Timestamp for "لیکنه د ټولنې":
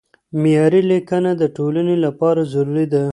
0.91-1.95